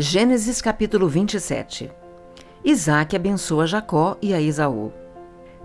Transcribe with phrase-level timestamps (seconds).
[0.00, 1.90] Gênesis capítulo 27
[2.64, 4.92] Isaac abençoa Jacó e a Esaú.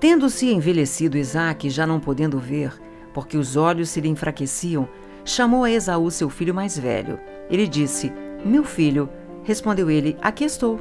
[0.00, 2.72] Tendo-se envelhecido Isaac, já não podendo ver,
[3.14, 4.88] porque os olhos se lhe enfraqueciam,
[5.24, 7.20] chamou a Esaú seu filho mais velho.
[7.48, 8.12] Ele disse:
[8.44, 9.08] Meu filho.
[9.44, 10.80] Respondeu ele: Aqui estou.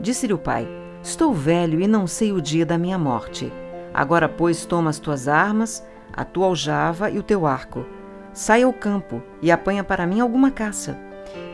[0.00, 0.66] Disse-lhe o pai:
[1.02, 3.52] Estou velho e não sei o dia da minha morte.
[3.92, 7.84] Agora, pois, toma as tuas armas, a tua aljava e o teu arco.
[8.32, 11.06] Sai ao campo e apanha para mim alguma caça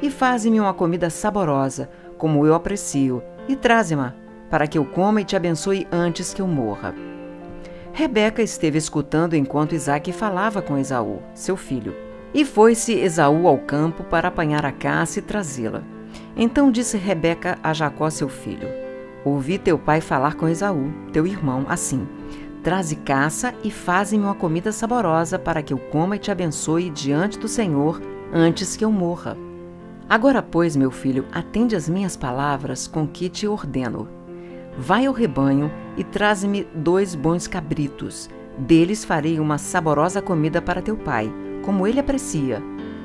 [0.03, 1.89] e faze-me uma comida saborosa,
[2.19, 4.15] como eu aprecio, e traze-ma,
[4.51, 6.95] para que eu coma e te abençoe antes que eu morra.
[7.93, 11.95] Rebeca esteve escutando enquanto Isaque falava com Esaú, seu filho.
[12.35, 15.83] E foi-se Esaú ao campo para apanhar a caça e trazê-la.
[16.37, 18.69] Então disse Rebeca a Jacó, seu filho:
[19.25, 22.05] Ouvi teu pai falar com Esaú, teu irmão, assim:
[22.65, 27.39] Traze caça e faze-me uma comida saborosa para que eu coma e te abençoe diante
[27.39, 28.01] do Senhor
[28.33, 29.37] antes que eu morra.
[30.09, 34.09] Agora, pois, meu filho, atende às minhas palavras com que te ordeno.
[34.77, 38.29] Vai ao rebanho e traze-me dois bons cabritos.
[38.59, 41.33] Deles farei uma saborosa comida para teu pai,
[41.65, 42.63] como ele aprecia.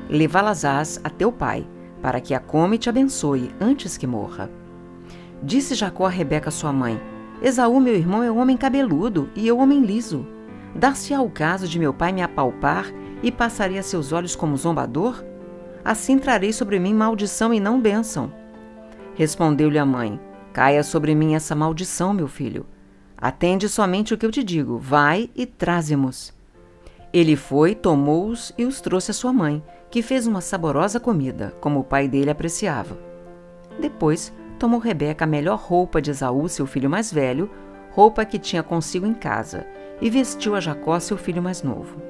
[0.10, 1.68] Levá-las-ás a teu pai,
[2.02, 4.50] para que a come e te abençoe antes que morra.
[5.42, 7.00] Disse Jacó a Rebeca, sua mãe:
[7.42, 10.26] Esaú, meu irmão, é um homem cabeludo e eu homem liso.
[10.76, 12.88] Dar-se-á o caso de meu pai me apalpar
[13.24, 15.24] e passaria seus olhos como zombador?
[15.84, 18.32] Assim trarei sobre mim maldição e não bênção.
[19.16, 20.20] Respondeu-lhe a mãe:
[20.54, 22.66] Caia sobre mim essa maldição, meu filho.
[23.18, 24.78] Atende somente o que eu te digo.
[24.78, 26.34] Vai e traze-mos.
[27.12, 31.80] Ele foi, tomou-os e os trouxe à sua mãe, que fez uma saborosa comida, como
[31.80, 32.98] o pai dele apreciava.
[33.80, 37.50] Depois, tomou Rebeca a melhor roupa de Esaú, seu filho mais velho,
[37.92, 39.66] roupa que tinha consigo em casa,
[40.00, 42.02] e vestiu a Jacó, seu filho mais novo.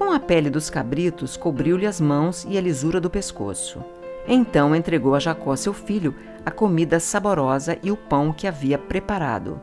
[0.00, 3.84] Com a pele dos cabritos, cobriu-lhe as mãos e a lisura do pescoço.
[4.26, 9.60] Então entregou a Jacó, seu filho, a comida saborosa e o pão que havia preparado.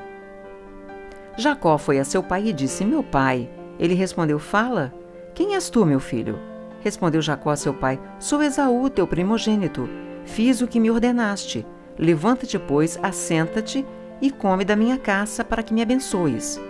[1.36, 3.50] Jacó foi a seu pai e disse: Meu pai.
[3.80, 4.94] Ele respondeu: Fala.
[5.34, 6.38] Quem és tu, meu filho?
[6.82, 9.90] Respondeu Jacó a seu pai: Sou Esaú, teu primogênito.
[10.24, 11.66] Fiz o que me ordenaste.
[11.98, 13.84] Levanta-te, pois, assenta-te
[14.22, 16.62] e come da minha caça para que me abençoes.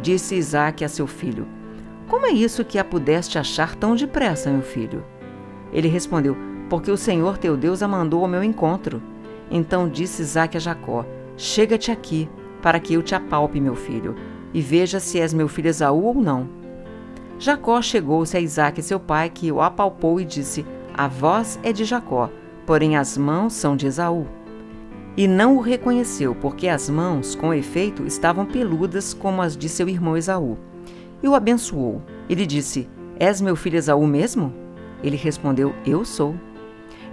[0.00, 1.59] Disse Isaque a seu filho:
[2.10, 5.04] como é isso que a pudeste achar tão depressa, meu filho?
[5.72, 6.36] Ele respondeu:
[6.68, 9.00] Porque o Senhor teu Deus a mandou ao meu encontro.
[9.48, 11.06] Então disse Isaque a Jacó:
[11.36, 12.28] Chega-te aqui,
[12.60, 14.16] para que eu te apalpe, meu filho,
[14.52, 16.48] e veja se és meu filho Esaú ou não.
[17.38, 21.84] Jacó chegou-se a Isaque, seu pai, que o apalpou e disse: A voz é de
[21.84, 22.28] Jacó,
[22.66, 24.26] porém as mãos são de Esaú.
[25.16, 29.88] E não o reconheceu, porque as mãos, com efeito, estavam peludas como as de seu
[29.88, 30.58] irmão Esaú
[31.22, 32.02] e o abençoou.
[32.28, 32.88] Ele disse:
[33.18, 34.52] És meu filho Esaú mesmo?
[35.02, 36.34] Ele respondeu: Eu sou.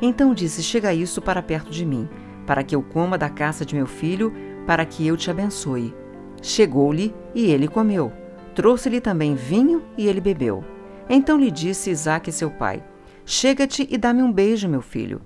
[0.02, 2.08] Então disse: Chega isso para perto de mim,
[2.46, 4.34] para que eu coma da caça de meu filho,
[4.66, 5.94] para que eu te abençoe.
[6.42, 8.12] Chegou-lhe e ele comeu.
[8.54, 10.64] Trouxe-lhe também vinho e ele bebeu.
[11.10, 12.84] Então lhe disse Isaque, seu pai:
[13.26, 15.22] Chega-te e dá-me um beijo, meu filho.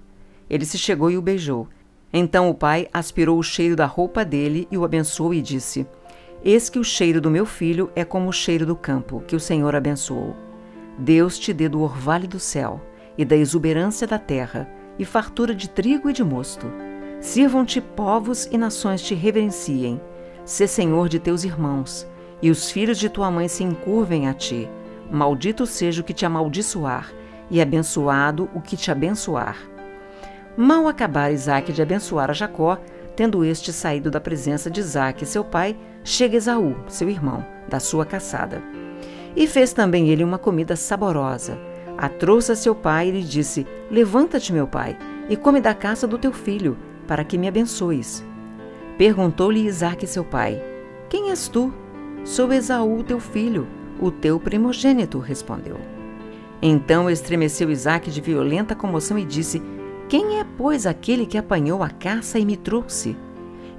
[0.50, 1.68] Ele se chegou e o beijou.
[2.14, 5.86] Então o pai aspirou o cheiro da roupa dele e o abençoou e disse:
[6.44, 9.40] Eis que o cheiro do meu filho é como o cheiro do campo, que o
[9.40, 10.36] Senhor abençoou.
[10.98, 12.82] Deus te dê do orvalho do céu,
[13.16, 16.66] e da exuberância da terra, e fartura de trigo e de mosto.
[17.20, 20.02] Sirvam-te povos e nações te reverenciem.
[20.44, 22.08] Sê senhor de teus irmãos,
[22.42, 24.68] e os filhos de tua mãe se encurvem a ti.
[25.12, 27.14] Maldito seja o que te amaldiçoar,
[27.52, 29.58] e abençoado o que te abençoar.
[30.58, 32.80] Mal acabar Isaac de abençoar a Jacó,
[33.16, 38.06] tendo este saído da presença de Isaac, seu pai, chega Esaú, seu irmão, da sua
[38.06, 38.62] caçada.
[39.36, 41.58] E fez também ele uma comida saborosa.
[41.98, 44.98] A trouxe a seu pai e lhe disse: Levanta-te, meu pai,
[45.30, 46.78] e come da caça do teu filho,
[47.08, 48.24] para que me abençoes.
[48.98, 50.62] Perguntou-lhe Isaque, seu pai:
[51.10, 51.74] Quem és tu?
[52.24, 53.68] Sou Esaú, teu filho,
[54.00, 55.78] o teu primogênito, respondeu.
[56.62, 59.62] Então estremeceu Isaque de violenta comoção e disse:
[60.12, 63.16] Quem é, pois, aquele que apanhou a caça e me trouxe?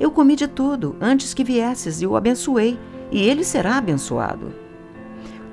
[0.00, 2.80] Eu comi de tudo antes que viesses e o abençoei,
[3.10, 4.50] e ele será abençoado.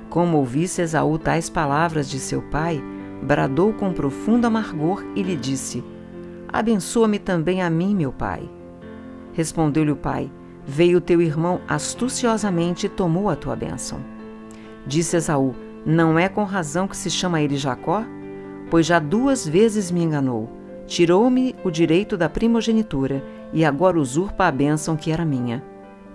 [0.09, 2.81] Como ouvisse Esaú tais palavras de seu pai,
[3.21, 5.83] bradou com profundo amargor e lhe disse:
[6.47, 8.49] Abençoa-me também a mim, meu pai.
[9.33, 10.31] Respondeu-lhe o pai:
[10.65, 13.99] Veio teu irmão astuciosamente e tomou a tua bênção.
[14.87, 15.53] Disse Esaú:
[15.85, 18.05] Não é com razão que se chama ele Jacó?
[18.71, 20.58] Pois já duas vezes me enganou.
[20.89, 25.63] Tirou-me o direito da primogenitura e agora usurpa a bênção que era minha.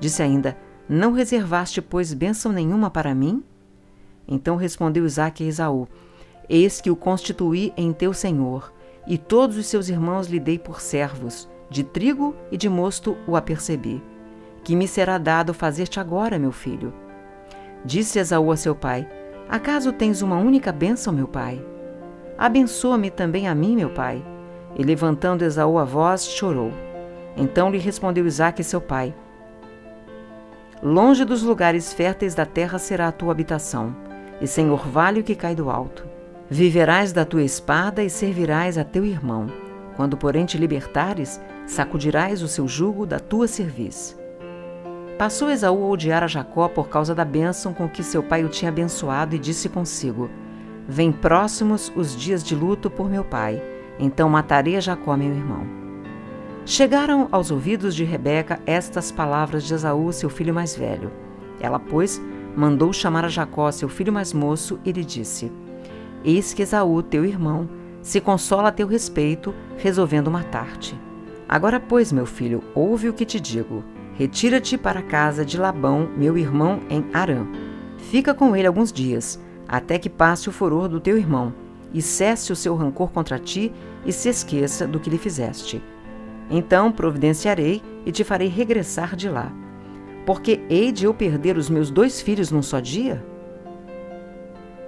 [0.00, 0.56] Disse ainda:
[0.88, 3.40] Não reservaste, pois, bênção nenhuma para mim?
[4.26, 5.86] Então respondeu Isaque a Esaú:
[6.48, 8.72] Eis que o constituí em teu senhor,
[9.06, 13.36] e todos os seus irmãos lhe dei por servos, de trigo e de mosto o
[13.36, 14.02] apercebi.
[14.64, 16.92] Que me será dado fazer-te agora, meu filho?
[17.84, 19.08] Disse Esaú a seu pai:
[19.48, 21.64] Acaso tens uma única bênção, meu pai?
[22.36, 24.33] Abençoa-me também a mim, meu pai.
[24.76, 26.72] E levantando Esaú a voz, chorou.
[27.36, 29.14] Então lhe respondeu Isaque, seu pai:
[30.82, 33.94] Longe dos lugares férteis da terra será a tua habitação,
[34.40, 36.06] e sem orvalho que cai do alto.
[36.50, 39.46] Viverás da tua espada e servirás a teu irmão.
[39.96, 44.16] Quando, porém, te libertares, sacudirás o seu jugo da tua cerviz.
[45.16, 48.48] Passou Esaú a odiar a Jacó por causa da bênção com que seu pai o
[48.48, 50.28] tinha abençoado e disse consigo:
[50.88, 53.62] Vem próximos os dias de luto por meu pai,
[53.98, 55.84] então matarei Jacó, meu irmão.
[56.66, 61.10] Chegaram aos ouvidos de Rebeca estas palavras de Esaú, seu filho mais velho.
[61.60, 62.20] Ela, pois,
[62.56, 65.52] mandou chamar a Jacó, seu filho mais moço, e lhe disse:
[66.24, 67.68] Eis que Esaú, teu irmão,
[68.00, 70.98] se consola a teu respeito, resolvendo matar-te.
[71.46, 73.84] Agora, pois, meu filho, ouve o que te digo.
[74.14, 77.46] Retira-te para a casa de Labão, meu irmão, em Arã.
[77.98, 81.52] Fica com ele alguns dias, até que passe o furor do teu irmão,
[81.94, 83.72] e cesse o seu rancor contra ti,
[84.04, 85.80] e se esqueça do que lhe fizeste.
[86.50, 89.50] Então providenciarei e te farei regressar de lá.
[90.26, 93.24] Porque hei de eu perder os meus dois filhos num só dia?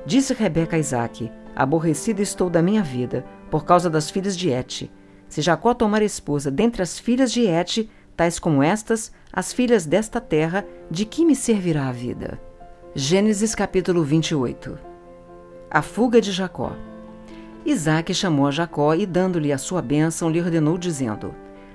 [0.05, 4.91] Disse Rebeca a Isaque: Aborrecida estou da minha vida, por causa das filhas de Et.
[5.29, 10.21] Se Jacó tomar esposa dentre as filhas de Et, tais como estas, as filhas desta
[10.21, 12.41] terra, de que me servirá a vida?
[12.95, 14.79] Gênesis capítulo 28
[15.71, 16.73] A fuga de Jacó
[17.67, 21.35] Isaac chamou a Jacó e, dando-lhe a sua bênção, lhe ordenou, dizendo: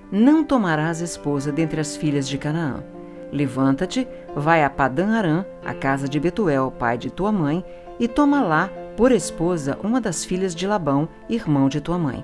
[0.09, 2.81] Não tomarás esposa dentre as filhas de Canaã.
[3.29, 7.63] Levanta-te, vai a Padã Arã, a casa de Betuel, pai de tua mãe,
[7.99, 12.23] e toma lá por esposa uma das filhas de Labão, irmão de tua mãe.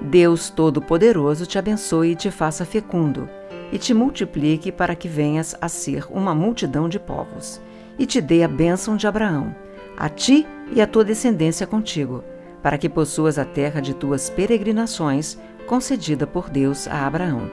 [0.00, 3.28] Deus Todo-Poderoso te abençoe e te faça fecundo
[3.72, 7.60] e te multiplique para que venhas a ser uma multidão de povos,
[7.98, 9.54] e te dê a bênção de Abraão,
[9.96, 12.22] a ti e a tua descendência contigo,
[12.64, 17.50] para que possuas a terra de tuas peregrinações, concedida por Deus a Abraão.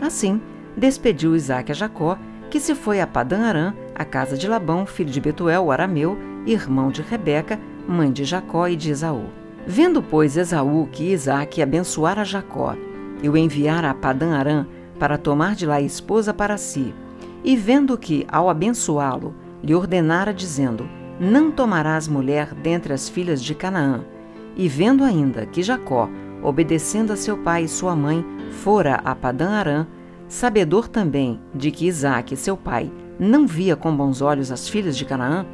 [0.00, 0.40] Assim,
[0.76, 2.16] despediu Isaque a Jacó,
[2.48, 6.16] que se foi a Padã Arã, a casa de Labão, filho de Betuel, o arameu,
[6.46, 7.58] irmão de Rebeca,
[7.88, 9.24] mãe de Jacó e de Esaú.
[9.66, 12.76] Vendo, pois, Esaú que Isaque abençoara Jacó
[13.20, 14.66] e o enviara a Padã Arã
[15.00, 16.94] para tomar de lá esposa para si,
[17.42, 19.34] e vendo que, ao abençoá-lo,
[19.64, 24.04] lhe ordenara, dizendo: Não tomarás mulher dentre as filhas de Canaã,
[24.56, 26.08] e vendo ainda que Jacó,
[26.42, 28.24] obedecendo a seu pai e sua mãe,
[28.62, 29.86] fora a Padã Arã,
[30.28, 35.04] sabedor também de que Isaque, seu pai, não via com bons olhos as filhas de
[35.04, 35.46] Canaã,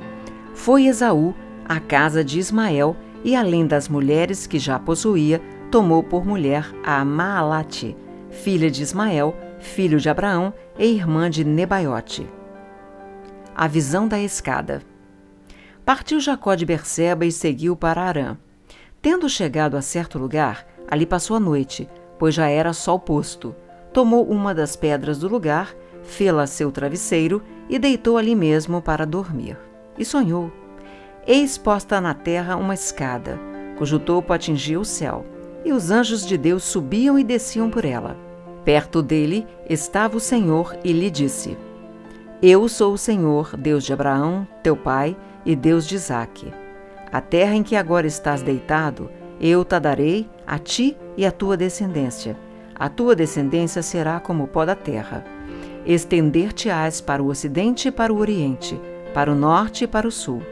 [0.55, 6.25] foi Esaú à casa de Ismael e, além das mulheres que já possuía, tomou por
[6.25, 7.97] mulher a Maalate,
[8.31, 12.27] filha de Ismael, filho de Abraão e irmã de Nebaiote.
[13.55, 14.83] A visão da escada.
[15.85, 18.37] Partiu Jacó de Berseba e seguiu para Arã.
[19.03, 21.89] Tendo chegado a certo lugar, ali passou a noite,
[22.19, 23.55] pois já era sol posto.
[23.93, 29.57] Tomou uma das pedras do lugar, fê-la seu travesseiro e deitou ali mesmo para dormir.
[29.99, 30.53] E sonhou.
[31.27, 33.39] Eis posta na terra uma escada,
[33.77, 35.25] cujo topo atingia o céu
[35.65, 38.17] e os anjos de Deus subiam e desciam por ela.
[38.65, 41.57] Perto dele estava o Senhor e lhe disse:
[42.43, 46.53] Eu sou o Senhor, Deus de Abraão, teu pai, e Deus de Isaque.
[47.13, 51.57] A terra em que agora estás deitado, eu te darei a ti e à tua
[51.57, 52.37] descendência.
[52.75, 55.25] A tua descendência será como o pó da terra.
[55.85, 58.81] Estender-te-ás para o ocidente e para o oriente,
[59.13, 60.43] para o norte e para o sul.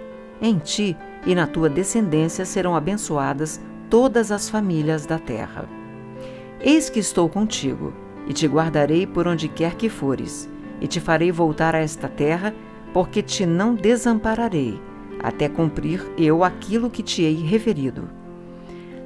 [0.41, 5.69] Em ti e na tua descendência serão abençoadas todas as famílias da terra.
[6.61, 7.93] Eis que estou contigo,
[8.27, 10.51] e te guardarei por onde quer que fores,
[10.81, 12.55] e te farei voltar a esta terra,
[12.93, 14.81] porque te não desampararei,
[15.21, 18.09] até cumprir eu aquilo que te hei referido.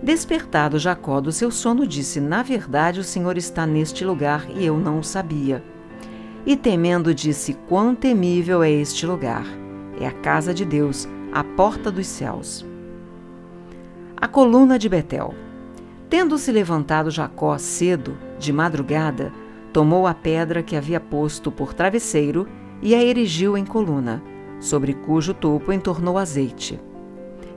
[0.03, 4.77] Despertado Jacó do seu sono, disse: Na verdade, o Senhor está neste lugar e eu
[4.77, 5.63] não o sabia.
[6.45, 9.47] E temendo, disse: Quão temível é este lugar!
[10.01, 12.67] É a casa de Deus, a porta dos céus.
[14.17, 15.35] A coluna de Betel.
[16.11, 19.33] Tendo-se levantado Jacó cedo, de madrugada,
[19.73, 22.47] tomou a pedra que havia posto por travesseiro
[22.83, 24.23] e a erigiu em coluna,
[24.63, 26.81] sobre cujo topo entornou azeite.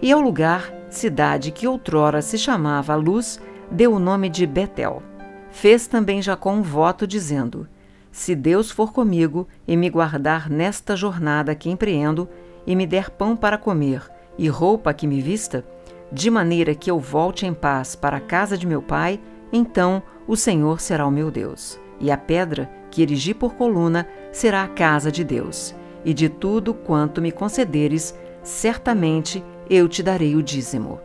[0.01, 5.03] E ao lugar, cidade que outrora se chamava Luz, deu o nome de Betel.
[5.51, 7.67] Fez também Jacó um voto, dizendo:
[8.12, 12.27] Se Deus for comigo e me guardar nesta jornada que empreendo,
[12.65, 14.01] e me der pão para comer
[14.38, 15.63] e roupa que me vista,
[16.12, 19.21] de maneira que eu volte em paz para a casa de meu pai,
[19.53, 24.63] então o Senhor será o meu Deus, e a pedra que erigi por coluna será
[24.63, 30.43] a casa de Deus e de tudo quanto me concederes, certamente eu te darei o
[30.43, 31.04] dízimo.